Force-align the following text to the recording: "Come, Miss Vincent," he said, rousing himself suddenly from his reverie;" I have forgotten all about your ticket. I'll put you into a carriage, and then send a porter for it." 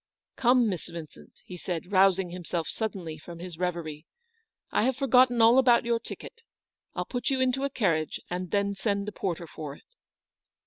"Come, 0.35 0.67
Miss 0.67 0.89
Vincent," 0.89 1.41
he 1.45 1.57
said, 1.57 1.91
rousing 1.91 2.31
himself 2.31 2.67
suddenly 2.67 3.19
from 3.19 3.37
his 3.37 3.59
reverie;" 3.59 4.07
I 4.71 4.81
have 4.85 4.95
forgotten 4.95 5.43
all 5.43 5.59
about 5.59 5.85
your 5.85 5.99
ticket. 5.99 6.41
I'll 6.95 7.05
put 7.05 7.29
you 7.29 7.39
into 7.39 7.65
a 7.65 7.69
carriage, 7.69 8.19
and 8.27 8.49
then 8.49 8.73
send 8.73 9.07
a 9.07 9.11
porter 9.11 9.45
for 9.45 9.75
it." 9.75 9.83